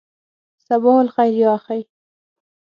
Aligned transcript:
صباح 0.67 0.97
الخیر 1.03 1.33
یا 1.41 1.49
اخی. 1.57 1.81